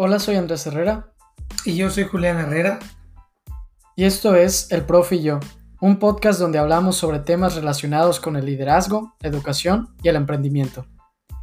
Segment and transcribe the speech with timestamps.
[0.00, 1.12] Hola, soy Andrés Herrera.
[1.64, 2.78] Y yo soy Julián Herrera.
[3.96, 5.40] Y esto es El Profe y yo,
[5.80, 10.86] un podcast donde hablamos sobre temas relacionados con el liderazgo, educación y el emprendimiento.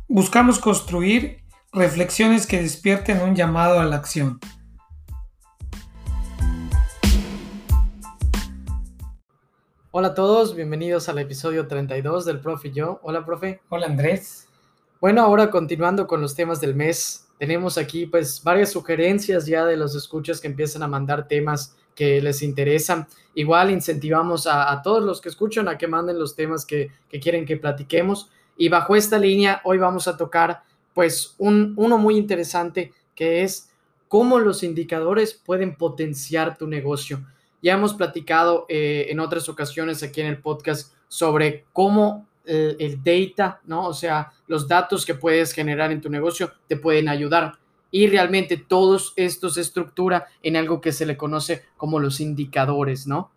[0.08, 4.40] Buscamos construir reflexiones que despierten un llamado a la acción.
[9.92, 13.02] Hola a todos, bienvenidos al episodio 32 del Profe y yo.
[13.04, 13.59] Hola, profe.
[13.67, 14.48] Hola, Andrés.
[15.02, 19.77] Bueno, ahora continuando con los temas del mes, tenemos aquí pues varias sugerencias ya de
[19.77, 23.08] los escuchas que empiezan a mandar temas que les interesan.
[23.34, 27.58] Igual incentivamos a, todos los que escuchan a que manden los temas que, quieren que
[27.58, 28.30] platiquemos.
[28.58, 30.63] Y bajo esta línea, hoy vamos a tocar
[30.94, 33.70] pues un, uno muy interesante que es
[34.08, 37.25] cómo los indicadores pueden potenciar tu negocio.
[37.61, 43.04] Ya hemos platicado eh, en otras ocasiones aquí en el podcast sobre cómo el, el,
[43.04, 43.88] data, ¿no?
[43.88, 47.53] O sea, los datos que puedes generar en tu negocio te pueden ayudar.
[47.92, 53.08] Y realmente todos esto se estructura en algo que se le conoce como los indicadores,
[53.08, 53.31] ¿no?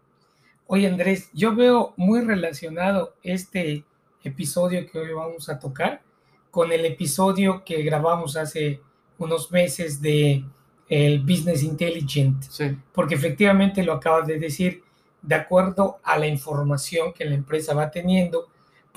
[0.67, 3.85] Oye, Andrés, yo veo muy relacionado este
[4.23, 6.03] episodio que hoy vamos a tocar
[6.51, 8.81] con el episodio que grabamos hace
[9.19, 10.45] unos meses de
[10.89, 12.45] el Business Intelligent,
[12.93, 14.83] porque efectivamente lo acabas de decir,
[15.21, 18.49] de acuerdo a la información que la empresa va teniendo,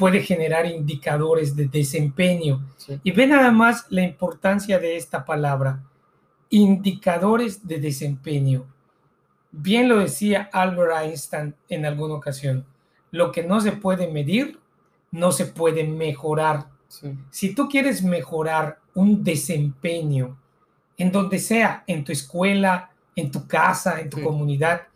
[0.02, 2.66] puede generar indicadores de desempeño.
[3.04, 5.84] Y ve nada más la importancia de esta palabra,
[6.50, 8.66] indicadores de desempeño.
[9.52, 12.66] Bien lo decía Albert Einstein en alguna ocasión,
[13.12, 14.58] lo que no se puede medir,
[15.12, 16.66] no se puede mejorar.
[17.30, 20.36] Si tú quieres mejorar un desempeño
[20.98, 24.88] en donde sea, en tu escuela, en tu casa, en tu comunidad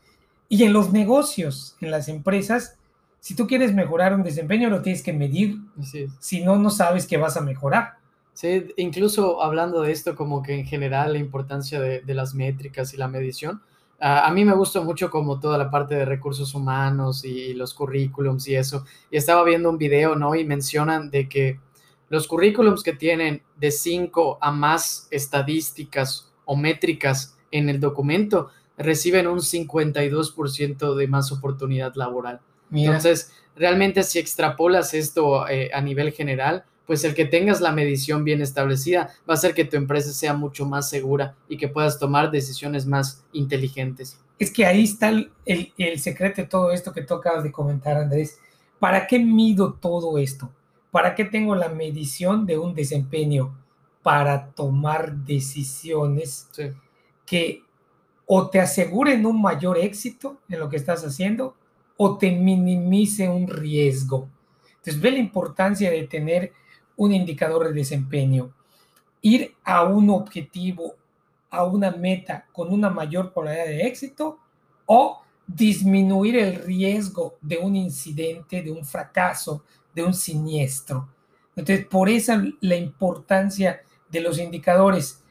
[0.50, 2.80] y en los negocios, en las empresas,
[3.26, 5.58] si tú quieres mejorar un desempeño, lo tienes que medir.
[6.20, 7.96] Si no, no sabes que vas a mejorar.
[8.34, 12.98] Sí, incluso hablando de esto, como que en general la importancia de, las métricas y
[12.98, 13.64] la medición,
[14.00, 18.48] a mí me gusta mucho como toda la parte de recursos humanos y los currículums
[18.48, 18.86] y eso.
[19.10, 20.36] Y estaba viendo un video, ¿no?
[20.36, 21.60] Y mencionan de que
[22.10, 29.26] los currículums que tienen de 5 a más estadísticas o métricas en el documento reciben
[29.26, 32.40] un 52% de más oportunidad laboral.
[32.72, 38.24] Entonces, realmente si extrapolas esto eh, a nivel general, pues el que tengas la medición
[38.24, 41.98] bien establecida va a hacer que tu empresa sea mucho más segura y que puedas
[42.00, 44.20] tomar decisiones más inteligentes.
[44.38, 47.98] Es que ahí está el, el secreto de todo esto que tú acabas de comentar,
[47.98, 48.38] Andrés.
[48.80, 50.52] ¿Para qué mido todo esto?
[50.92, 53.58] ¿Para qué tengo la medición de un desempeño?
[54.04, 56.50] Para tomar decisiones
[57.26, 57.64] que
[58.28, 61.56] o te aseguren un mayor éxito en lo que estás haciendo
[61.98, 64.30] o te minimice un riesgo.
[64.78, 66.54] Entonces, ve la importancia de tener
[66.98, 68.54] un indicador de desempeño.
[69.22, 70.96] Ir a un objetivo,
[71.50, 74.40] a una meta con una mayor probabilidad de éxito
[74.86, 79.64] o disminuir el riesgo de un incidente, de un fracaso,
[79.94, 81.10] de un siniestro.
[81.56, 85.24] Entonces, por eso la importancia de los indicadores.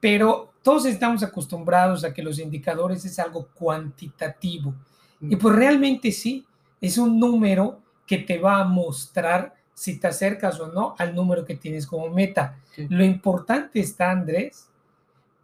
[0.00, 4.74] Pero todos estamos acostumbrados a que los indicadores es algo cuantitativo.
[5.20, 6.46] Y pues realmente sí,
[6.80, 11.44] es un número que te va a mostrar si te acercas o no al número
[11.44, 12.58] que tienes como meta.
[12.88, 14.68] Lo importante está, Andrés,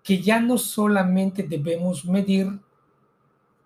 [0.02, 2.58] que ya no solamente debemos medir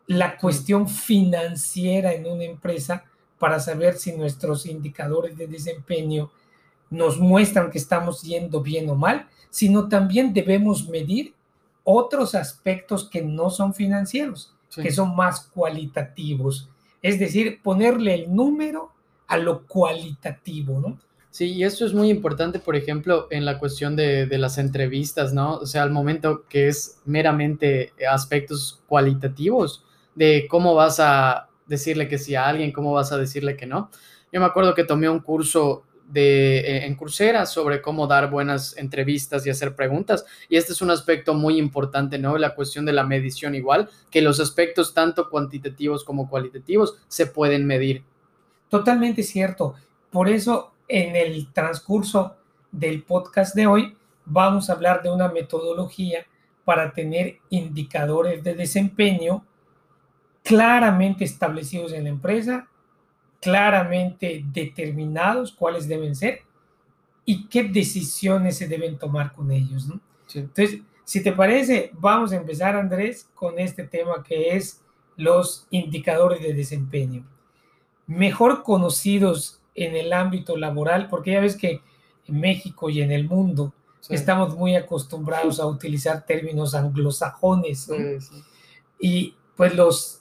[0.06, 3.04] la cuestión financiera en una empresa
[3.38, 6.30] para saber si nuestros indicadores de desempeño
[6.90, 11.34] nos muestran que estamos yendo bien o mal, sino también debemos medir
[11.84, 16.68] otros aspectos que no son financieros que son más cualitativos.
[17.02, 18.92] Es decir, ponerle el número
[19.26, 20.98] a lo cualitativo, ¿no?
[21.30, 25.32] Sí, y esto es muy importante, por ejemplo, en la cuestión de, de, las entrevistas,
[25.32, 25.56] ¿no?
[25.56, 29.84] O sea, al momento que es meramente aspectos cualitativos
[30.14, 33.90] de cómo vas a decirle que sí a alguien, cómo vas a decirle que no.
[34.32, 38.76] Yo me acuerdo que tomé un curso de, eh, en Coursera sobre cómo dar buenas
[38.76, 40.24] entrevistas y hacer preguntas.
[40.48, 42.36] Y este es un aspecto muy importante, ¿no?
[42.38, 47.66] La cuestión de la medición igual, que los aspectos tanto cuantitativos como cualitativos se pueden
[47.66, 48.02] medir.
[48.68, 49.74] Totalmente cierto.
[50.10, 52.36] Por eso en el transcurso
[52.72, 56.26] del podcast de hoy vamos a hablar de una metodología
[56.64, 59.44] para tener indicadores de desempeño
[60.42, 62.68] claramente establecidos en la empresa
[63.40, 66.40] claramente determinados cuáles deben ser
[67.24, 69.86] y qué decisiones se deben tomar con ellos.
[70.34, 74.82] Entonces, si te parece, vamos a empezar, Andrés, con este tema que es
[75.16, 77.26] los indicadores de desempeño.
[78.06, 81.80] Mejor conocidos en el ámbito laboral, porque ya ves que
[82.26, 83.72] en México y en el mundo
[84.08, 87.90] Estamos muy acostumbrados a utilizar términos anglosajones.
[88.98, 90.17] Y pues los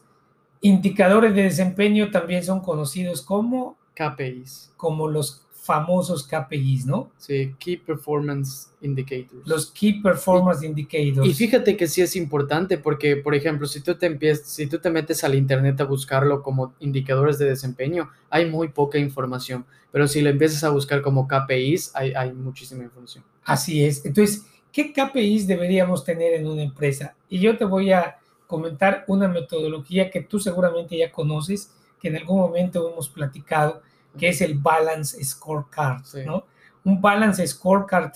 [0.62, 4.74] indicadores de desempeño también son conocidos como KPIs.
[4.78, 7.12] Como los famosos KPIs, ¿no?
[7.18, 9.46] Sí, Key Performance Indicators.
[9.46, 11.28] Los Key Performance Indicators.
[11.28, 14.80] Y fíjate que sí es importante porque, por ejemplo, si tú te empiezas, si tú
[14.80, 19.66] te metes al internet a buscarlo como indicadores de desempeño, hay muy poca información.
[19.92, 23.26] Pero si lo empiezas a buscar como KPIs, hay, hay muchísima información.
[23.44, 24.06] Así es.
[24.06, 27.14] Entonces, ¿qué KPIs deberíamos tener en una empresa?
[27.28, 28.18] Y yo te voy a
[28.48, 33.82] comentar una metodología que tú seguramente ya conoces, que en algún momento hemos platicado,
[34.18, 36.46] que es el Balance Scorecard, ¿no?
[36.84, 38.14] Un Balance Scorecard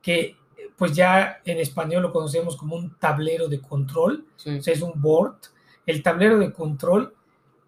[0.00, 0.36] que
[0.76, 5.00] pues ya en español lo conocemos como un tablero de control, o sea, es un
[5.00, 5.36] board.
[5.86, 7.14] El tablero de control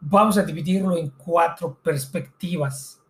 [0.00, 3.00] vamos a dividirlo en cuatro perspectivas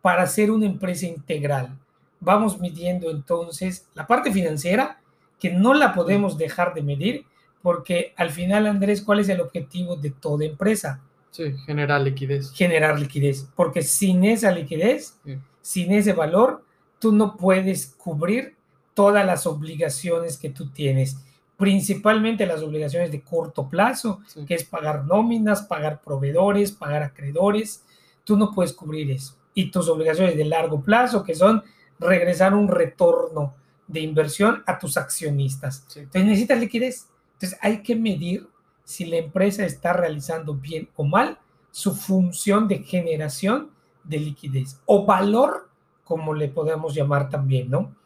[0.00, 1.78] para hacer una empresa integral.
[2.20, 5.00] Vamos midiendo entonces la parte financiera,
[5.38, 7.26] que no la podemos dejar de medir,
[7.62, 11.00] porque al final, Andrés, ¿cuál es el objetivo de toda empresa?
[11.30, 12.52] Sí, generar liquidez.
[12.52, 15.18] Generar liquidez, porque sin esa liquidez,
[15.60, 16.64] sin ese valor,
[16.98, 18.56] tú no puedes cubrir
[18.94, 21.18] todas las obligaciones que tú tienes,
[21.56, 27.84] principalmente las obligaciones de corto plazo, que es pagar nóminas, pagar proveedores, pagar acreedores,
[28.24, 29.36] tú no puedes cubrir eso.
[29.54, 31.62] Y tus obligaciones de largo plazo, que son
[31.98, 33.54] regresar un retorno
[33.86, 35.84] de inversión a tus accionistas.
[35.96, 37.08] Entonces necesitas liquidez.
[37.40, 38.46] Entonces hay que medir
[38.84, 41.38] si la empresa está realizando bien o mal
[41.70, 43.70] su función de generación
[44.04, 45.70] de liquidez o valor,
[46.04, 47.96] como le podemos llamar también, ¿no?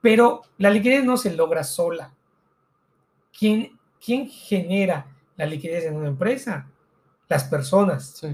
[0.00, 2.12] Pero la liquidez no se logra sola.
[3.38, 5.06] ¿Quién, quién genera
[5.36, 6.68] la liquidez en una empresa?
[7.28, 8.26] Las personas.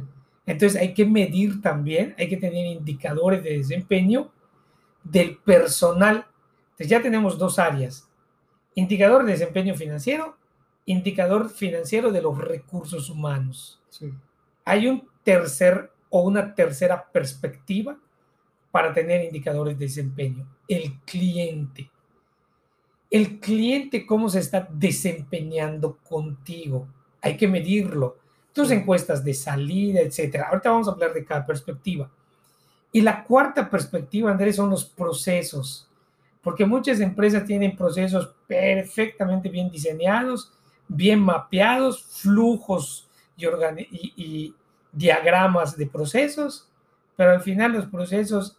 [0.46, 4.30] Entonces hay que medir también, hay que tener indicadores de desempeño
[5.04, 6.26] del personal.
[6.70, 8.09] Entonces ya tenemos dos áreas.
[8.74, 10.36] Indicador de desempeño financiero
[10.90, 13.80] indicador financiero de los recursos humanos.
[14.64, 17.98] Hay un tercer o una tercera perspectiva
[18.70, 21.90] para tener indicadores de desempeño, el cliente.
[23.10, 26.88] El cliente, cómo se está desempeñando contigo.
[27.20, 28.18] Hay que medirlo.
[28.52, 30.48] Tus encuestas de salida, etcétera.
[30.48, 32.10] Ahorita vamos a hablar de cada perspectiva.
[32.92, 35.88] Y la cuarta perspectiva, Andrés, son los procesos.
[36.42, 40.52] Porque muchas empresas tienen procesos perfectamente bien diseñados,
[40.88, 44.54] bien mapeados, flujos y,
[44.92, 46.68] diagramas de procesos,
[47.14, 48.58] pero al final los procesos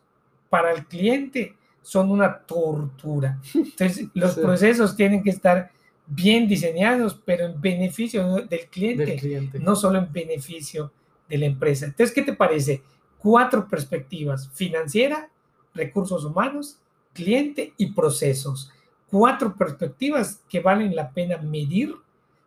[0.50, 3.40] para el cliente son una tortura.
[3.54, 5.72] Entonces, los procesos tienen que estar
[6.08, 10.92] bien diseñados, pero en beneficio del cliente, del cliente, no solo en beneficio
[11.28, 11.86] de la empresa.
[11.86, 12.82] Entonces, ¿qué te parece?
[13.18, 15.30] Cuatro perspectivas, financiera,
[15.74, 16.80] recursos humanos,
[17.14, 18.72] cliente y procesos.
[19.10, 21.96] Cuatro perspectivas que valen la pena medir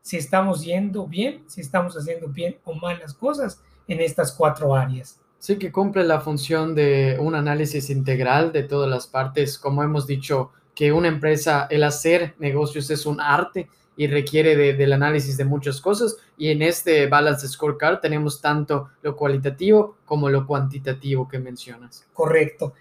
[0.00, 4.74] si estamos yendo bien, si estamos haciendo bien o mal las cosas en estas cuatro
[4.74, 5.18] áreas.
[5.38, 9.58] Sí, que cumple la función de un análisis integral de todas las partes.
[9.58, 14.92] Como hemos dicho, que una empresa, el hacer negocios es un arte y requiere del
[14.92, 16.16] análisis de muchas cosas.
[16.36, 22.06] Y en este Balance Scorecard tenemos tanto lo cualitativo como lo cuantitativo que mencionas.
[22.12, 22.74] Correcto.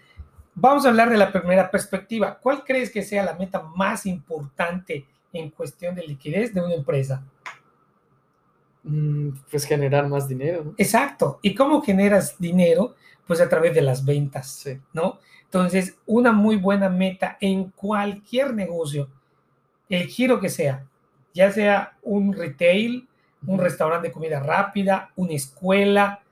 [0.54, 2.38] Vamos a hablar de la primera perspectiva.
[2.38, 7.24] ¿Cuál crees que sea la meta más importante en cuestión de liquidez de una empresa?
[8.84, 10.74] Mm, pues generar más dinero.
[10.76, 11.40] Exacto.
[11.42, 12.94] ¿Y cómo generas dinero?
[13.26, 15.18] Pues a través de las ventas, ¿no?
[15.44, 19.08] Entonces, una muy buena meta en cualquier negocio,
[19.88, 20.84] el giro que sea,
[21.32, 23.08] ya sea un retail,
[23.46, 26.23] un restaurante de comida rápida, una escuela,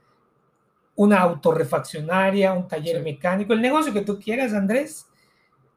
[1.03, 5.07] una autorrefaccionaria, un taller mecánico, el negocio que tú quieras, Andrés,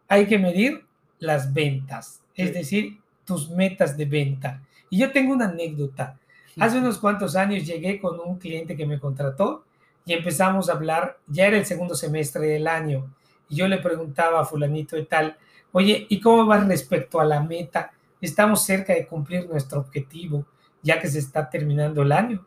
[0.07, 0.85] hay que medir
[1.19, 2.21] las ventas.
[2.35, 4.61] Es decir, tus metas de venta.
[4.89, 6.19] Y yo tengo una anécdota.
[6.59, 9.65] Hace unos cuantos años llegué con un cliente que me contrató
[10.05, 13.11] y empezamos a hablar, ya era el segundo semestre del año,
[13.49, 15.35] y yo le preguntaba a fulanito y tal,
[15.71, 17.91] oye, ¿y cómo vas respecto a la meta?
[18.21, 20.45] Estamos cerca de cumplir nuestro objetivo,
[20.83, 22.45] ya que se está terminando el año.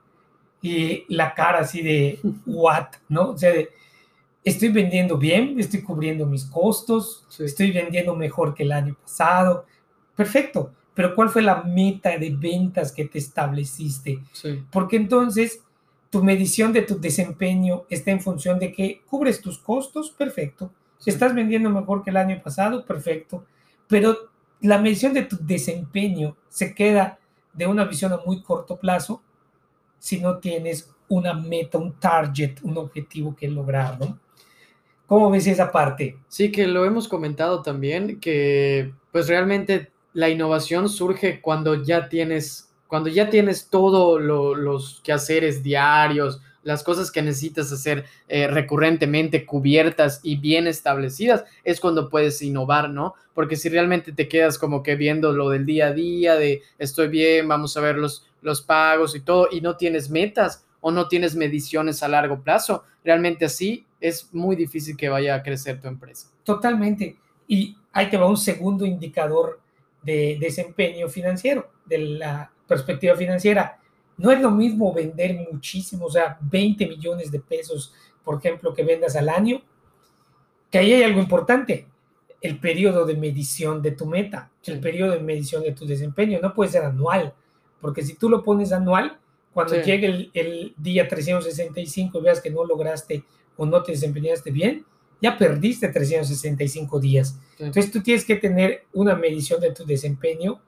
[0.61, 3.31] Y la cara así de, what, ¿no?
[3.31, 3.53] O sea,
[4.43, 9.67] estoy vendiendo bien, estoy cubriendo mis costos, estoy vendiendo mejor que el año pasado,
[10.19, 14.19] Perfecto, pero ¿cuál fue la meta de ventas que te estableciste?
[14.73, 15.62] Porque entonces
[16.11, 20.73] tu medición de tu desempeño está en función de que cubres tus costos, perfecto.
[21.07, 23.45] Estás vendiendo mejor que el año pasado, perfecto.
[23.87, 27.21] Pero la medición de tu desempeño se queda
[27.53, 29.23] de una visión a muy corto plazo
[29.99, 34.19] si no tienes una meta, un target, un objetivo que lograr, ¿no?
[35.07, 36.19] ¿Cómo ves esa parte?
[36.28, 42.71] Sí, que lo hemos comentado también, que pues realmente la innovación surge cuando ya tienes,
[42.87, 50.21] cuando ya tienes todos los quehaceres diarios, las cosas que necesitas hacer eh, recurrentemente cubiertas
[50.23, 53.15] y bien establecidas, es cuando puedes innovar, ¿no?
[53.35, 57.09] Porque si realmente te quedas como que viendo lo del día a día, de estoy
[57.09, 61.09] bien, vamos a ver los, los pagos y todo, y no tienes metas o no
[61.09, 65.88] tienes mediciones a largo plazo, realmente así es muy difícil que vaya a crecer tu
[65.88, 66.29] empresa.
[66.45, 67.17] Totalmente.
[67.47, 69.61] Y ahí te va un segundo indicador
[70.03, 73.79] de desempeño financiero, de la perspectiva financiera.
[74.18, 77.94] No es lo mismo vender muchísimo, o sea, 20 millones de pesos,
[78.25, 79.62] por ejemplo, que vendas al año,
[80.70, 81.87] que ahí hay algo importante,
[82.40, 86.52] el periodo de medición de tu meta, el periodo de medición de tu desempeño, no
[86.52, 87.32] puede ser anual,
[87.80, 89.18] porque si tú lo pones anual,
[89.52, 93.25] cuando llegue el, el, día 365 y veas que no lograste
[93.56, 94.84] o no te desempeñaste bien,
[95.20, 97.38] ya perdiste 365 días.
[97.58, 100.60] Entonces tú tienes que tener una medición de tu desempeño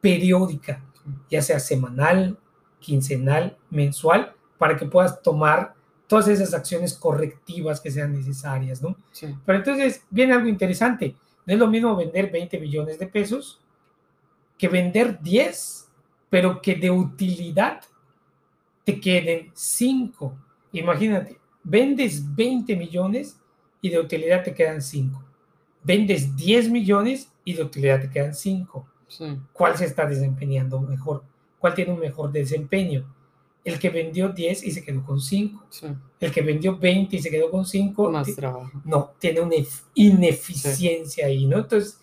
[0.00, 0.84] periódica,
[1.30, 2.38] ya sea semanal,
[2.80, 5.74] quincenal, mensual, para que puedas tomar
[6.06, 8.96] todas esas acciones correctivas que sean necesarias, ¿no?
[9.44, 11.14] Pero entonces viene algo interesante.
[11.46, 13.60] No es lo mismo vender 20 millones de pesos
[14.56, 15.88] que vender 10,
[16.30, 17.82] pero que de utilidad
[18.84, 20.36] te queden 5.
[20.72, 23.38] Imagínate, vendes 20 millones
[23.80, 25.24] y de utilidad te quedan 5.
[25.82, 28.86] Vendes 10 millones y de utilidad te quedan 5.
[29.52, 31.22] ¿Cuál se está desempeñando mejor?
[31.58, 33.14] ¿Cuál tiene un mejor desempeño?
[33.64, 35.66] El que vendió 10 y se quedó con 5.
[36.20, 38.10] El que vendió 20 y se quedó con 5.
[38.10, 38.70] Más trabajo.
[38.84, 39.56] No, tiene una
[39.94, 41.58] ineficiencia ahí, ¿no?
[41.58, 42.00] Entonces,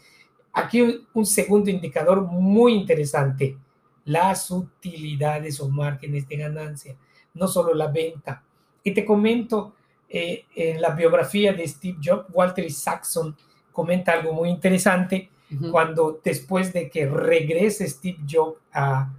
[0.53, 3.57] aquí un segundo indicador muy interesante,
[4.05, 6.95] las utilidades o márgenes de ganancia,
[7.33, 8.43] no solo la venta.
[8.83, 9.73] Y te comento,
[10.07, 13.35] eh, en la biografía de Steve Jobs, Walter Isaacson
[13.71, 15.29] comenta algo muy interesante
[15.71, 19.11] cuando después de que regrese Steve Jobs a,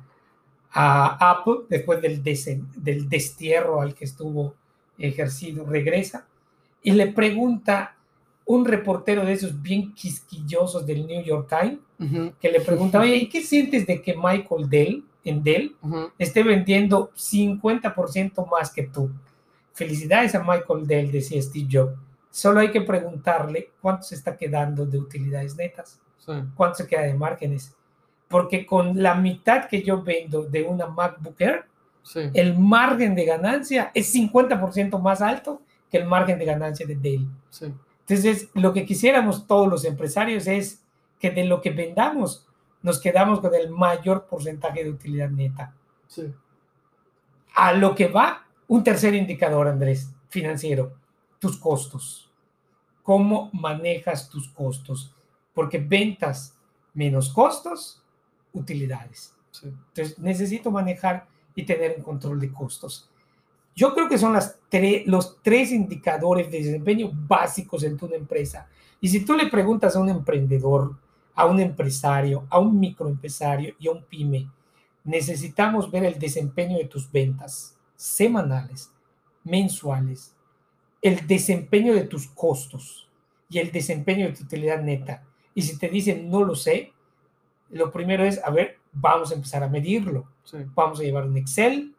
[0.79, 4.55] a Apple, después del, del destierro al que estuvo
[4.99, 6.27] ejercido, regresa
[6.83, 7.97] y le pregunta
[8.45, 11.79] un reportero de esos bien quisquillosos del New York Times,
[12.39, 15.75] que le pregunta, oye, ¿y qué sientes de que Michael Dell, en Dell,
[16.19, 19.11] esté vendiendo 50% más que tú?
[19.73, 21.99] Felicidades a Michael Dell, decía Steve Jobs.
[22.31, 26.01] Solo hay que preguntarle cuánto se está quedando de utilidades netas,
[26.55, 27.75] cuánto se queda de márgenes.
[28.29, 31.65] Porque con la mitad que yo vendo de una MacBook Air,
[32.35, 37.29] el margen de ganancia es 50% más alto que el margen de ganancia de Dell.
[38.01, 40.83] Entonces, lo que quisiéramos todos los empresarios es
[41.19, 42.47] que de lo que vendamos
[42.83, 45.75] nos quedamos con el mayor porcentaje de utilidad neta.
[47.55, 50.93] A lo que va un tercer indicador, Andrés, financiero,
[51.39, 52.31] tus costos.
[53.03, 55.15] ¿Cómo manejas tus costos?
[55.55, 56.57] Porque ventas
[56.95, 58.03] menos costos,
[58.57, 59.35] utilidades.
[59.63, 63.09] Entonces, necesito manejar y tener un control de costos.
[63.75, 64.59] Yo creo que son las
[65.07, 68.69] los tres indicadores de desempeño básicos en tu empresa.
[69.01, 70.97] Y si tú le preguntas a un emprendedor,
[71.35, 74.51] a un empresario, a un microempresario y a un pyme,
[75.05, 78.91] necesitamos ver el desempeño de tus ventas semanales,
[79.45, 80.35] mensuales,
[81.01, 83.09] el desempeño de tus costos
[83.49, 85.23] y el desempeño de tu utilidad neta.
[85.55, 86.93] Y si te dicen no lo sé,
[87.71, 90.27] lo primero es, a ver, vamos a empezar a medirlo.
[90.75, 91.95] Vamos a llevar un Excel,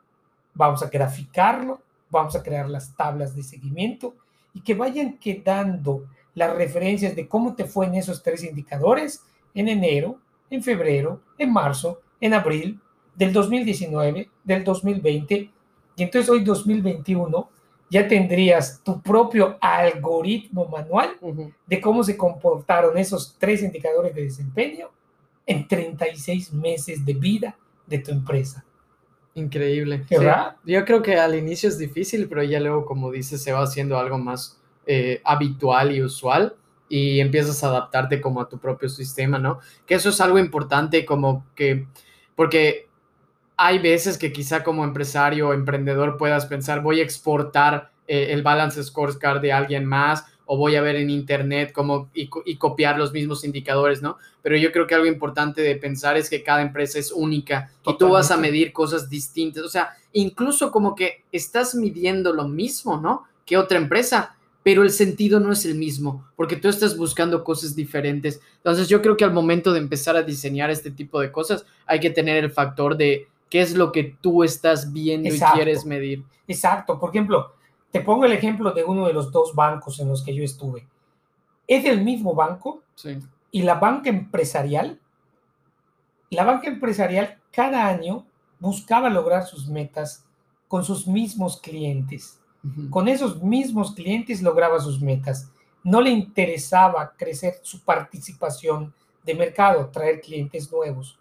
[0.54, 4.16] vamos a graficarlo, vamos a crear las tablas de seguimiento
[4.54, 9.68] y que vayan quedando las referencias de cómo te fue en esos tres indicadores en
[9.68, 10.20] enero,
[10.50, 12.80] en febrero, en marzo, en abril
[13.16, 15.50] del 2019, del 2020
[15.96, 17.50] y entonces hoy 2021
[17.90, 21.18] ya tendrías tu propio algoritmo manual
[21.66, 24.90] de cómo se comportaron esos tres indicadores de desempeño
[25.48, 28.64] en 36 meses de vida de tu empresa.
[29.34, 30.04] Increíble.
[30.66, 33.98] Yo creo que al inicio es difícil, pero ya luego, como dices, se va haciendo
[33.98, 36.56] algo más eh, habitual y usual
[36.90, 39.60] y empiezas a adaptarte como a tu propio sistema, ¿no?
[39.86, 41.88] Que eso es algo importante como que,
[42.36, 42.88] porque
[43.58, 48.42] hay veces que quizá como empresario o emprendedor puedas pensar, voy a exportar eh, el
[48.44, 52.28] balance scorecard de alguien más o voy a ver en internet cómo y,
[52.58, 54.18] copiar los mismos indicadores, ¿no?
[54.42, 57.98] Pero yo creo que algo importante de pensar es que cada empresa es única y
[57.98, 62.98] tú vas a medir cosas distintas, o sea, incluso como que estás midiendo lo mismo,
[62.98, 63.26] ¿no?
[63.46, 67.76] Que otra empresa, pero el sentido no es el mismo, porque tú estás buscando cosas
[67.76, 68.40] diferentes.
[68.58, 72.00] Entonces yo creo que al momento de empezar a diseñar este tipo de cosas, hay
[72.00, 76.24] que tener el factor de qué es lo que tú estás viendo y quieres medir.
[76.48, 77.00] Exacto.
[77.00, 77.54] Por ejemplo,
[77.92, 80.88] te pongo el ejemplo de uno de los dos bancos en los que yo estuve.
[81.68, 83.18] Es el mismo banco Sí.
[83.52, 85.00] y la banca empresarial,
[86.30, 88.26] la banca empresarial cada año
[88.60, 90.26] buscaba lograr sus metas
[90.68, 92.40] con sus mismos clientes.
[92.90, 95.50] Con esos mismos clientes lograba sus metas.
[95.84, 101.18] No le interesaba crecer su participación de mercado, traer clientes nuevos.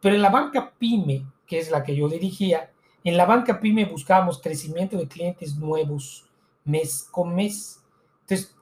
[0.00, 2.70] Pero en la banca pyme, que es la que yo dirigía,
[3.04, 6.28] en la banca pyme buscábamos crecimiento de clientes nuevos
[6.64, 7.82] mes con mes.
[8.22, 8.54] Entonces,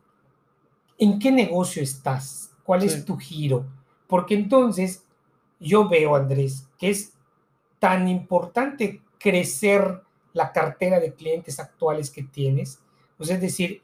[0.99, 2.53] ¿en qué negocio estás?
[2.65, 2.87] ¿Cuál Sí.
[2.89, 3.65] es tu giro?
[4.07, 5.05] Porque entonces
[5.59, 7.15] yo veo, Andrés, que es
[7.79, 10.03] tan importante crecer
[10.33, 12.81] la cartera de clientes actuales que tienes.
[13.17, 13.83] Pues es decir,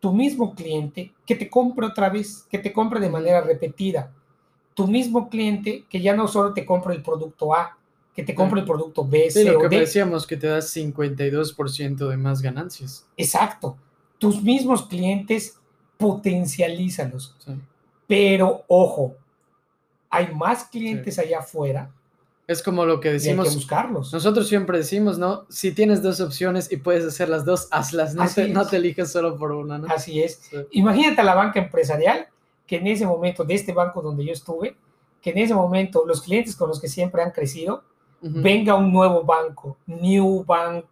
[0.00, 4.12] tu mismo cliente que te compre otra vez, que te compre de manera repetida.
[4.74, 7.78] Tu mismo cliente que ya no solo te compre el producto A,
[8.16, 9.80] que te compre el producto B, Sí, C lo o que D.
[9.80, 13.06] decíamos, que te das 52% de más ganancias.
[13.16, 13.76] Exacto.
[14.18, 15.58] Tus mismos clientes
[15.98, 17.34] potencialízalos.
[17.38, 17.52] Sí.
[18.06, 19.14] Pero ojo,
[20.10, 21.90] hay más clientes allá afuera
[22.46, 23.48] Es como lo que y hay decimos.
[23.48, 24.12] que buscarlos.
[24.12, 25.44] Nosotros siempre decimos, ¿no?
[25.48, 28.14] Si tienes dos opciones y puedes hacer las dos, hazlas.
[28.14, 29.88] No, te, no te elijas solo por una, ¿no?
[29.88, 30.36] Así es.
[30.50, 30.56] Sí.
[30.70, 32.28] Imagínate a la banca empresarial
[32.66, 34.76] que en ese momento, de este banco donde yo estuve,
[35.20, 37.82] que en ese momento los clientes con los que siempre han crecido,
[38.20, 40.84] Venga un nuevo banco, New Bank,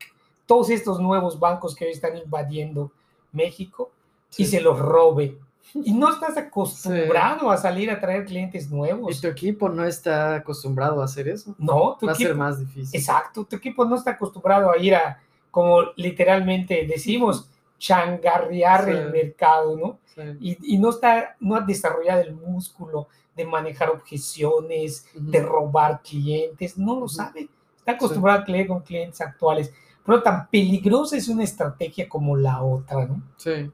[0.47, 2.91] todos estos nuevos bancos que hoy están invadiendo
[3.33, 3.91] México
[4.37, 5.39] y se los robe.
[5.75, 9.21] Y no estás acostumbrado a salir a traer clientes Y nuevos.
[9.21, 11.55] tu equipo no está acostumbrado a hacer eso.
[11.59, 12.99] No, tu Va a ser más difícil.
[12.99, 15.19] exacto, tu equipo no está acostumbrado a ir a,
[15.51, 18.91] como literalmente decimos, changarrear Sí.
[18.91, 19.99] el mercado, ¿no?
[20.41, 26.79] Y, y no está, no ha desarrollado el músculo de manejar objeciones, de robar clientes,
[26.79, 27.49] no lo sabe.
[27.77, 29.73] Está acostumbrado a leer con clientes actuales.
[30.05, 33.23] Pero tan peligrosa es una estrategia como la otra, ¿no?
[33.37, 33.71] Sí.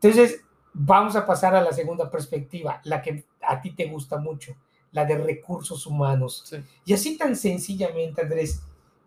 [0.00, 0.42] Entonces,
[0.72, 4.54] vamos a pasar a la segunda perspectiva, la que a ti te gusta mucho,
[4.92, 6.44] la de recursos humanos.
[6.46, 6.56] Sí.
[6.84, 8.62] Y así tan sencillamente, Andrés,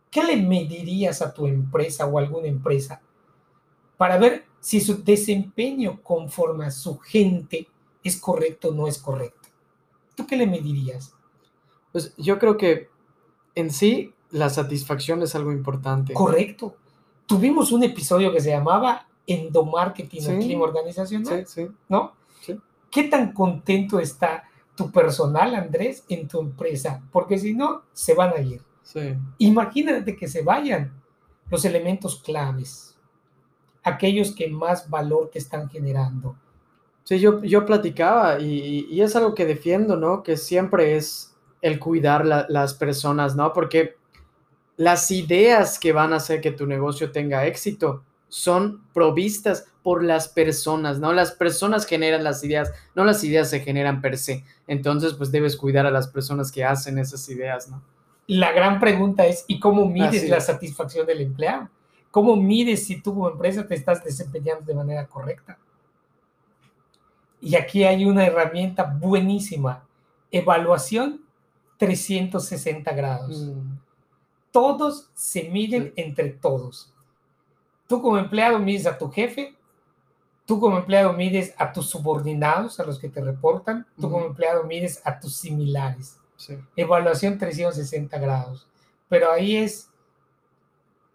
[0.10, 3.02] ¿qué le medirías a tu empresa o alguna empresa
[3.98, 7.68] para ver si su desempeño conforme a su gente
[8.04, 9.41] es correcto o no es correcto?
[10.22, 11.16] ¿Tú qué le medirías?
[11.92, 12.90] Pues yo creo que
[13.56, 16.14] en sí la satisfacción es algo importante.
[16.14, 16.76] Correcto.
[17.26, 20.32] Tuvimos un episodio que se llamaba Endomarketing Sí.
[20.32, 21.72] o Clima Organizacional, Sí, sí.
[21.90, 22.14] ¿no?
[22.42, 22.56] Sí.
[22.92, 24.44] ¿Qué tan contento está
[24.76, 27.02] tu personal, Andrés, en tu empresa?
[27.12, 28.62] Porque si no, se van a ir.
[28.84, 29.16] Sí.
[29.40, 30.94] Imagínate que se vayan
[31.50, 32.96] los elementos claves,
[33.84, 36.36] aquellos que más valor te están generando.
[37.04, 40.24] Sí, yo, yo platicaba y, y es algo que defiendo, ¿no?
[40.24, 43.54] Que siempre es el cuidar la- las personas, ¿no?
[43.54, 43.96] Porque
[44.78, 50.28] las ideas que van a hacer que tu negocio tenga éxito son provistas por las
[50.30, 51.14] personas, ¿no?
[51.14, 54.44] Las personas generan las ideas, no las ideas se generan per se.
[54.68, 57.82] Entonces, pues debes cuidar a las personas que hacen esas ideas, ¿no?
[58.28, 61.70] La gran pregunta es, ¿y cómo mides la satisfacción del empleado?
[62.10, 65.58] ¿Cómo mides si tú como empresa te estás desempeñando de manera correcta?
[67.42, 69.84] Y aquí hay una herramienta buenísima,
[70.32, 71.22] evaluación
[71.78, 73.42] 360 grados.
[73.48, 73.78] Mm,
[74.52, 76.94] Todos se miden entre todos.
[77.88, 79.56] Tú como empleado mides a tu jefe,
[80.46, 84.64] tú como empleado mides a tus subordinados, a los que te reportan, tú como empleado
[84.66, 86.18] mides a tus similares.
[86.36, 86.58] sí.
[86.76, 88.68] Evaluación 360 grados.
[89.10, 89.90] Pero ahí es,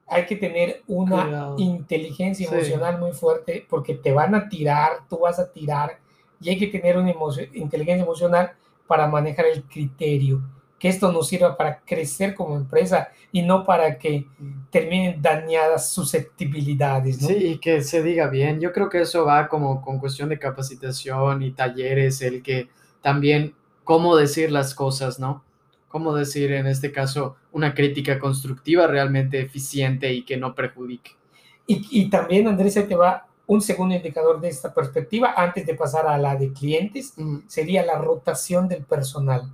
[0.06, 1.56] hay que tener una Cuidado.
[1.58, 2.54] inteligencia Sí.
[2.54, 5.98] emocional muy fuerte porque te van a tirar, tú vas a tirar
[6.40, 7.12] y hay que tener una
[7.54, 8.52] inteligencia emocional
[8.86, 10.42] para manejar el criterio.
[10.78, 14.66] Que esto nos sirva para crecer como empresa y no para que Mm.
[14.70, 17.22] terminen dañadas susceptibilidades.
[17.22, 17.28] ¿no?
[17.28, 18.60] Sí, y que se diga bien.
[18.60, 22.68] Yo creo que eso va como con cuestión de capacitación y talleres, el que
[23.00, 25.42] también cómo decir las cosas, ¿no?
[25.88, 31.12] Cómo decir, en este caso, una crítica constructiva realmente eficiente y que no perjudique.
[31.66, 35.74] Y, y también, Andrés, ahí te va un segundo indicador de esta perspectiva antes de
[35.74, 37.12] pasar a la de clientes.
[37.16, 39.50] Mm, sería la rotación del personal.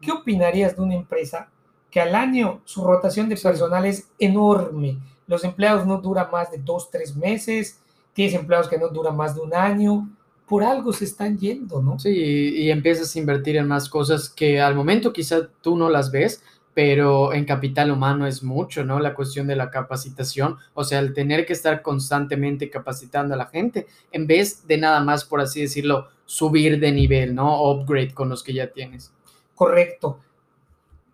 [0.00, 1.48] ¿Qué opinarías de una empresa
[1.90, 3.42] que al año su rotación de Sí.
[3.44, 4.98] personal es enorme?
[5.26, 7.80] Los empleados no duran más de dos, tres meses,
[8.12, 10.08] tienes empleados que no duran más de un año,
[10.46, 11.98] por algo se están yendo, ¿no?
[11.98, 15.88] Sí, y, y empiezas a invertir en más cosas que al momento quizá tú no
[15.88, 16.42] las ves,
[16.80, 19.00] pero en capital humano es mucho, ¿no?
[19.00, 23.48] La cuestión de la capacitación, o sea, el tener que estar constantemente capacitando a la
[23.48, 27.70] gente, en vez de nada más, por así decirlo, subir de nivel, ¿no?
[27.70, 29.12] Upgrade con los que ya tienes.
[29.54, 30.20] Correcto.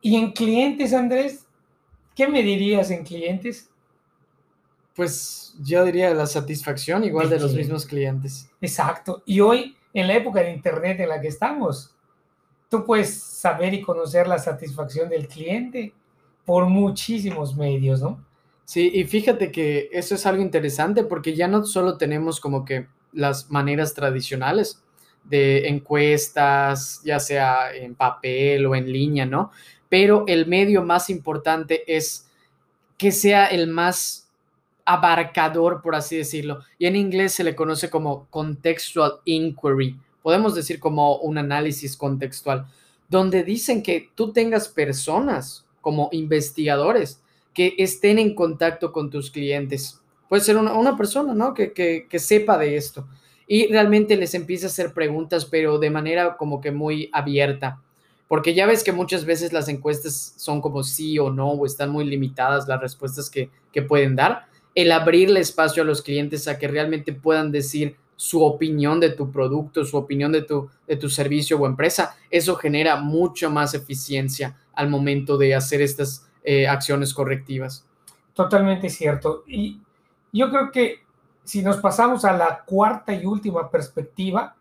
[0.00, 1.48] Y en clientes, Andrés,
[2.14, 3.68] ¿qué me dirías en clientes?
[4.94, 8.48] Pues yo diría la satisfacción igual de, los mismos clientes.
[8.60, 9.24] Exacto.
[9.26, 11.95] Y hoy, en la época de Internet en la que estamos,
[12.68, 15.92] tú puedes saber y conocer la satisfacción del cliente
[16.44, 18.24] por muchísimos medios, ¿no?
[18.64, 22.88] Sí, y fíjate que eso es algo interesante porque ya no solo tenemos como que
[23.12, 24.82] las maneras tradicionales
[25.24, 29.50] de encuestas, ya sea en papel o en línea, ¿no?
[29.88, 32.28] Pero el medio más importante es
[32.98, 34.28] que sea el más
[34.84, 36.60] abarcador, por así decirlo.
[36.78, 39.98] Y en inglés se le conoce como contextual inquiry.
[40.26, 42.66] Podemos decir como un análisis contextual,
[43.08, 47.20] donde dicen que tú tengas personas como investigadores
[47.54, 50.00] que estén en contacto con tus clientes.
[50.28, 51.54] Puede ser una, persona, ¿no?
[51.54, 53.06] Que, que sepa de esto.
[53.46, 57.80] Y realmente les empieza a hacer preguntas, pero de manera como que muy abierta
[58.28, 61.90] porque ya ves que muchas veces las encuestas son como sí o no, o están
[61.90, 63.50] muy limitadas las respuestas que,
[63.88, 64.46] pueden dar.
[64.74, 69.30] El abrirle espacio a los clientes a que realmente puedan decir su opinión de tu
[69.30, 74.56] producto, su opinión de tu, de tu servicio o empresa, eso genera mucho más eficiencia
[74.72, 77.86] al momento de hacer estas eh, acciones correctivas.
[78.32, 79.44] Totalmente cierto.
[79.46, 79.80] Y
[80.32, 81.00] yo creo que
[81.44, 84.56] si nos pasamos a la cuarta y última perspectiva,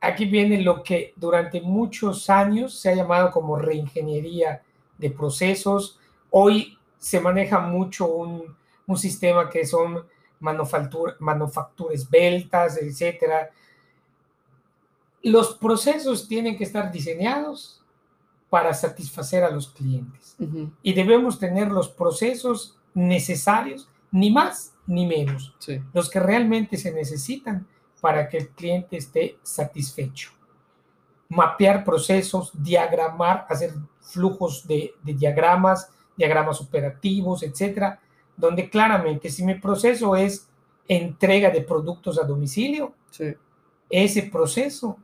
[0.00, 4.62] aquí viene lo que durante muchos años se ha llamado como reingeniería
[4.98, 5.98] de procesos.
[6.30, 8.56] Hoy se maneja mucho un,
[8.94, 10.04] sistema que son
[10.42, 13.48] manufacturas beltas, etc.
[15.22, 17.82] Los procesos tienen que estar diseñados
[18.50, 20.36] para satisfacer a los clientes
[20.82, 25.54] y debemos tener los procesos necesarios, ni más ni menos,
[25.94, 27.66] los que realmente se necesitan
[28.02, 30.32] para que el cliente esté satisfecho.
[31.30, 38.01] Mapear procesos, diagramar, hacer flujos de, diagramas, diagramas operativos, etcétera,
[38.36, 40.48] donde claramente si mi proceso es
[40.88, 42.94] entrega de productos a domicilio,
[43.88, 44.96] ese proceso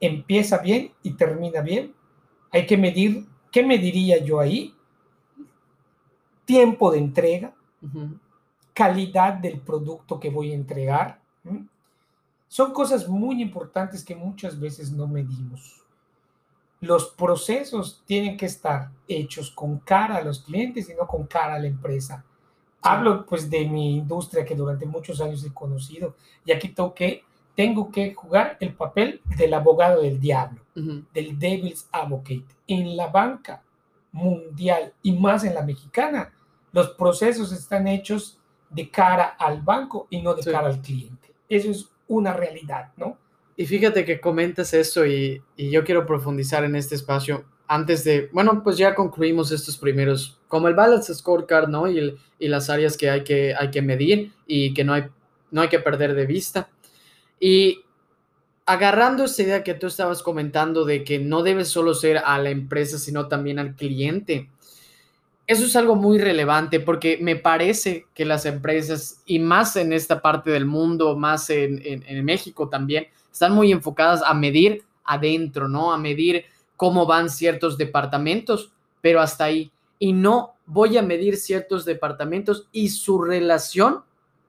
[0.00, 1.94] empieza bien y termina bien.
[2.50, 4.74] Hay que medir, ¿qué mediría yo ahí?
[6.44, 7.54] Tiempo de entrega,
[8.72, 11.20] calidad del producto que voy a entregar,
[12.48, 15.82] son cosas muy importantes que muchas veces no medimos.
[16.80, 21.56] Los procesos tienen que estar hechos con cara a los clientes y no con cara
[21.56, 22.24] a la empresa.
[22.82, 26.14] Hablo pues de mi industria que durante muchos años he conocido
[26.44, 31.88] y aquí tengo que, tengo que jugar el papel del abogado del diablo, del devil's
[31.90, 32.46] advocate.
[32.66, 33.62] En la banca
[34.12, 36.32] mundial y más en la mexicana,
[36.72, 38.38] los procesos están hechos
[38.70, 41.34] de cara al banco y no de cara al cliente.
[41.48, 43.16] Eso es una realidad, ¿no?
[43.56, 48.62] Y fíjate que comentas eso y, yo quiero profundizar en este espacio antes de, bueno,
[48.64, 51.88] pues ya concluimos estos primeros, como el balance scorecard, ¿no?
[51.88, 55.04] Y, y las áreas que hay, que hay que medir y que no hay,
[55.50, 56.68] no hay que perder de vista.
[57.38, 57.84] Y
[58.68, 62.50] agarrando esta idea que tú estabas comentando de que no debe solo ser a la
[62.50, 64.50] empresa, sino también al cliente.
[65.46, 70.20] Eso es algo muy relevante porque me parece que las empresas, y más en esta
[70.20, 71.80] parte del mundo, más en,
[72.22, 75.90] México también, están muy enfocadas a medir adentro, ¿no?
[75.90, 76.44] A medir
[76.78, 78.70] cómo van ciertos departamentos,
[79.02, 79.72] pero hasta ahí.
[79.98, 84.02] Y no voy a medir ciertos departamentos y su relación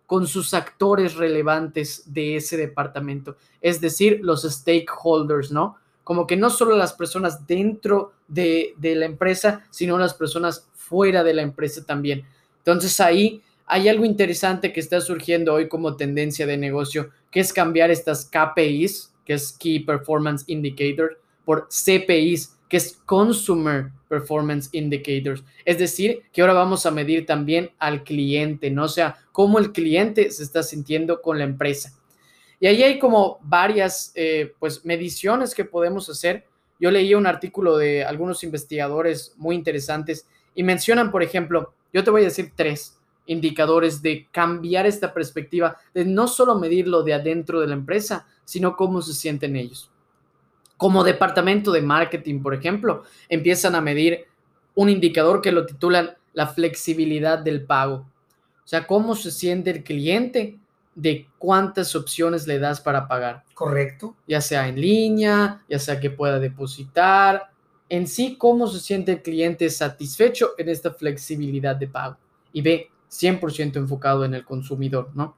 [0.06, 5.78] con sus actores relevantes de ese departamento, es decir, los stakeholders, ¿no?
[6.04, 11.24] Como que no solo las personas dentro de, de la empresa, sino las personas fuera
[11.24, 12.26] de la empresa también.
[12.60, 17.54] Entonces ahí hay algo interesante que está surgiendo hoy como tendencia de negocio, que es
[17.54, 25.44] cambiar estas KPIs, que es Key Performance Indicator, por CPIs, que es Consumer Performance Indicators.
[25.66, 28.84] Es decir, que ahora vamos a medir también al cliente, ¿no?
[28.84, 31.92] O sea, cómo el cliente se está sintiendo con la empresa.
[32.60, 36.46] Y ahí hay como varias, eh, pues, mediciones que podemos hacer.
[36.80, 42.12] Yo leí un artículo de algunos investigadores muy interesantes y mencionan, por ejemplo, yo te
[42.12, 47.60] voy a decir tres indicadores de cambiar esta perspectiva, de no solo medirlo de adentro
[47.60, 49.90] de la empresa, sino cómo se sienten ellos.
[50.80, 54.28] Como departamento de marketing, por ejemplo, empiezan a medir
[54.76, 58.08] un indicador que lo titulan la flexibilidad del pago.
[58.64, 60.58] O sea, cómo se siente el cliente
[60.96, 63.44] de cuántas opciones le das para pagar.
[63.54, 64.16] Correcto.
[64.26, 67.50] Ya sea en línea, ya sea que pueda depositar,
[67.90, 72.18] en sí cómo se siente el cliente satisfecho en esta flexibilidad de pago
[72.54, 75.36] y ve 100% enfocado en el consumidor, ¿no?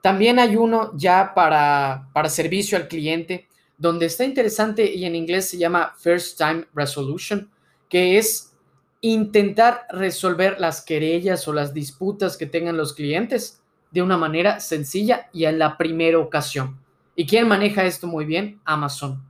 [0.00, 3.46] También hay uno ya para, para servicio al cliente,
[3.82, 7.50] donde está interesante y en inglés se llama First Time Resolution,
[7.88, 8.54] que es
[9.00, 15.28] intentar resolver las querellas o las disputas que tengan los clientes de una manera sencilla
[15.32, 16.78] y en la primera ocasión.
[17.16, 18.60] ¿Y quién maneja esto muy bien?
[18.64, 19.20] Amazon.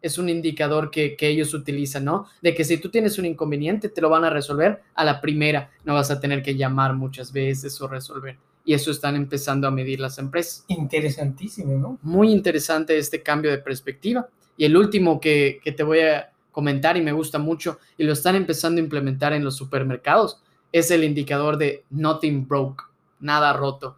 [0.00, 2.28] Es un indicador que, ellos utilizan, ¿no?
[2.40, 5.70] De que si tú tienes un inconveniente, te lo van a resolver a la primera.
[5.84, 8.38] No vas a tener que llamar muchas veces o resolver.
[8.68, 10.66] Y eso están empezando a medir las empresas.
[10.68, 11.98] Interesantísimo, ¿no?
[12.02, 14.28] Muy interesante este cambio de perspectiva.
[14.58, 18.12] Y el último que, que te voy a comentar y me gusta mucho y lo
[18.12, 22.82] están empezando a implementar en los supermercados es el indicador de nothing broke,
[23.20, 23.96] nada roto.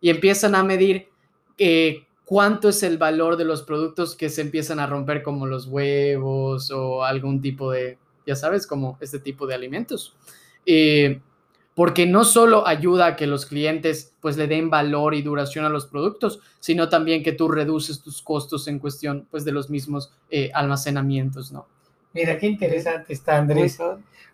[0.00, 1.08] Y empiezan a medir
[1.58, 5.66] eh, cuánto es el valor de los productos que se empiezan a romper como los
[5.66, 10.14] huevos o algún tipo de, ya sabes, como este tipo de alimentos.
[10.64, 11.20] Eh,
[11.74, 15.70] porque no solo ayuda a que los clientes pues le den valor y duración a
[15.70, 20.12] los productos, sino también que tú reduces tus costos en cuestión pues de los mismos
[20.30, 21.66] eh, almacenamientos, ¿no?
[22.12, 23.78] Mira, qué interesante está Andrés.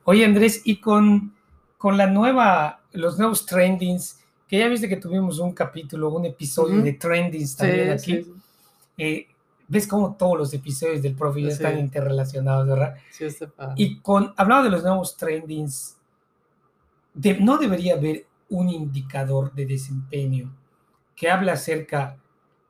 [0.05, 1.35] Oye Andrés, y con,
[1.77, 6.83] con la nueva, los nuevos trendings, que ya viste que tuvimos un capítulo, un episodio
[6.83, 8.27] de trendings también aquí.
[8.97, 9.29] Eh,
[9.69, 12.97] ves cómo todos los episodios del profe ya están interrelacionados, ¿verdad?
[13.11, 15.98] Sí, está Y con, hablando de los nuevos trendings,
[17.15, 20.55] no debería haber un indicador de desempeño
[21.15, 22.17] que habla acerca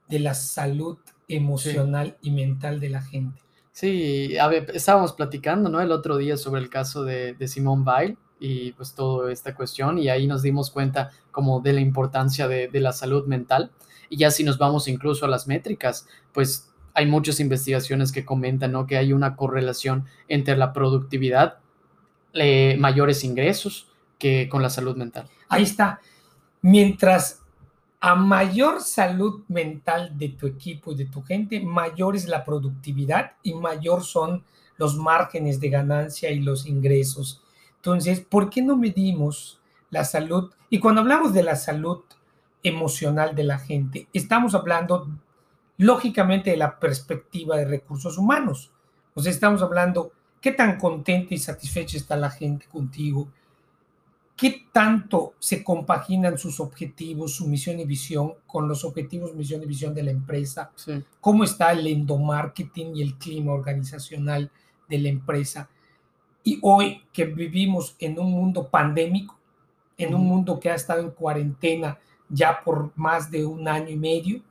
[0.08, 0.98] de la salud
[1.28, 3.42] emocional y mental de la gente.
[3.72, 5.80] Sí, a ver, estábamos platicando, ¿no?
[5.80, 9.98] El otro día sobre el caso de, de Simone Weil y pues toda esta cuestión
[9.98, 13.70] y ahí nos dimos cuenta como de la importancia de, la salud mental
[14.08, 18.72] y ya si nos vamos incluso a las métricas, pues hay muchas investigaciones que comentan
[18.72, 18.86] ¿no?
[18.86, 21.58] que hay una correlación entre la productividad,
[22.34, 23.87] eh, mayores ingresos
[24.18, 25.28] que con la salud mental.
[25.48, 26.00] Ahí está.
[26.62, 27.42] Mientras
[28.00, 33.32] a mayor salud mental de tu equipo y de tu gente, mayor es la productividad
[33.42, 34.44] y mayor son
[34.76, 37.42] los márgenes de ganancia y los ingresos
[37.78, 40.52] entonces, ¿por qué no medimos la salud?
[40.68, 42.00] Y cuando hablamos de la salud
[42.62, 45.08] emocional de la gente, estamos hablando
[45.76, 48.72] lógicamente de la perspectiva de recursos humanos.
[49.14, 53.28] O sea, estamos hablando qué tan contenta y satisfecha está la gente contigo,
[54.38, 59.66] qué tanto se compaginan sus objetivos, su misión y visión con los objetivos, misión y
[59.66, 60.70] visión de la empresa,
[61.20, 64.48] cómo está el endomarketing y el clima organizacional
[64.88, 65.68] de la empresa.
[66.44, 69.36] Y hoy que vivimos en un mundo pandémico,
[69.96, 71.98] en un mundo que ha estado en cuarentena
[72.28, 74.42] ya por más de un año y medio,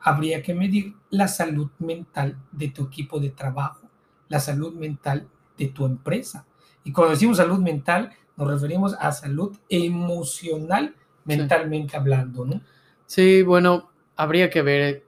[0.00, 3.88] habría que medir la salud mental de tu equipo de trabajo,
[4.28, 6.46] la salud mental de tu empresa.
[6.84, 10.94] Y cuando decimos salud mental, nos referimos a salud emocional,
[11.24, 12.60] mentalmente hablando, ¿no?
[13.06, 15.04] Sí, bueno, habría que ver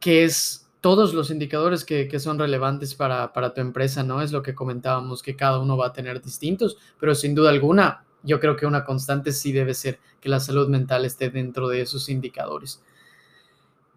[0.00, 4.22] qué es todos los indicadores que, son relevantes para, para, tu empresa, ¿no?
[4.22, 8.04] Es lo que comentábamos, que cada uno va a tener distintos, pero sin duda alguna,
[8.22, 11.80] yo creo que una constante sí debe ser que la salud mental esté dentro de
[11.80, 12.82] esos indicadores.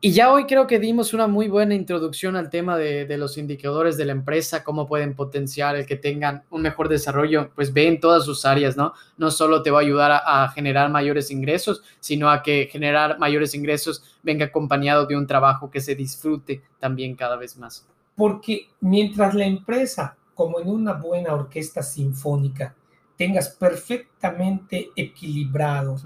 [0.01, 3.97] Y ya hoy creo que dimos una muy buena introducción al tema de, los indicadores
[3.97, 7.99] de la empresa, cómo pueden potenciar el que tengan un mejor desarrollo, pues ve en
[7.99, 8.93] todas sus áreas, ¿no?
[9.17, 13.19] No solo te va a ayudar a, a, generar mayores ingresos, sino a que generar
[13.19, 17.85] mayores ingresos venga acompañado de un trabajo que se disfrute también cada vez más.
[18.15, 22.73] Porque mientras la empresa, como en una buena orquesta sinfónica,
[23.17, 25.97] tengas perfectamente equilibrado,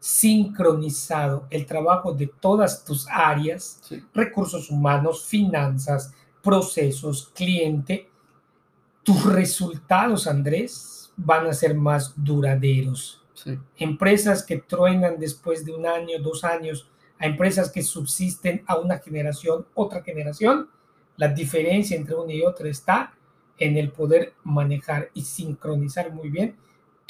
[0.00, 3.80] sincronizado el trabajo de todas tus áreas,
[4.14, 8.08] recursos humanos, finanzas, procesos, cliente,
[9.02, 13.22] tus resultados, Andrés, van a ser más duraderos.
[13.76, 18.98] Empresas que truenan después de un año, dos años, a empresas que subsisten a una
[18.98, 20.70] generación, otra generación,
[21.16, 23.12] la diferencia entre una y otra está
[23.58, 26.56] en el poder manejar y sincronizar muy bien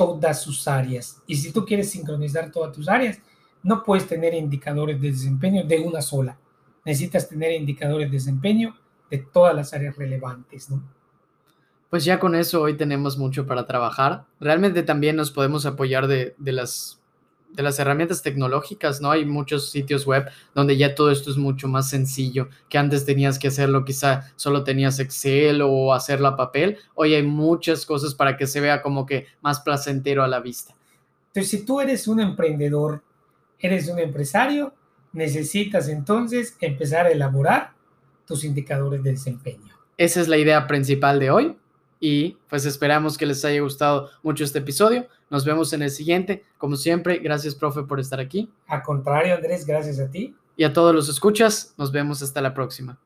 [0.01, 1.21] todas sus áreas.
[1.27, 3.19] Y si tú quieres sincronizar todas tus áreas,
[3.63, 6.39] no puedes tener indicadores de desempeño de una sola.
[6.87, 8.75] Necesitas tener indicadores de desempeño
[9.11, 10.83] de todas las áreas relevantes, ¿no?
[11.91, 14.25] Pues ya con eso hoy tenemos mucho para trabajar.
[14.41, 17.00] Realmente también nos podemos apoyar de, de las
[17.53, 19.11] de las herramientas tecnológicas, ¿no?
[19.11, 23.39] Hay muchos sitios web donde ya todo esto es mucho más sencillo, que antes tenías
[23.39, 26.79] que hacerlo, quizá solo tenías Excel o hacerlo a papel.
[26.95, 30.75] Hoy hay muchas cosas para que se vea como que más placentero a la vista.
[31.29, 33.03] Entonces, si tú eres un emprendedor,
[33.59, 34.75] eres un empresario,
[35.13, 37.73] necesitas entonces empezar a elaborar
[38.27, 39.75] tus indicadores de desempeño.
[39.97, 41.57] Esa es la idea principal de hoy
[42.01, 45.07] y pues esperamos que les haya gustado mucho este episodio.
[45.29, 46.45] Nos vemos en el siguiente.
[46.57, 48.51] Como siempre, gracias, profe, por estar aquí.
[48.67, 50.35] Al contrario, Andrés, gracias a ti.
[50.57, 52.99] Y a todos los escuchas, nos vemos hasta la próxima.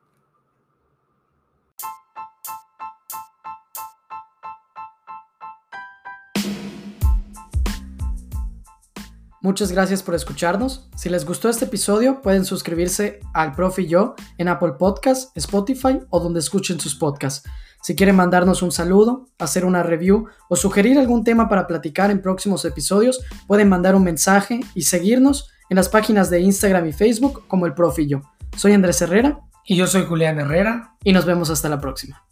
[9.45, 10.89] Muchas gracias por escucharnos.
[10.97, 16.01] Si les gustó este episodio, pueden suscribirse al Profe y yo en Apple Podcast, Spotify
[16.09, 17.47] o donde escuchen sus podcasts.
[17.85, 22.23] Si quieren mandarnos un saludo, hacer una review o sugerir algún tema para platicar en
[22.23, 27.47] próximos episodios, pueden mandar un mensaje y seguirnos en las páginas de Instagram y Facebook
[27.47, 27.75] como el
[28.07, 28.23] yo.
[28.57, 29.38] Soy Andrés Herrera.
[29.66, 30.94] Y yo soy Julián Herrera.
[31.05, 32.25] Y nos vemos hasta la próxima.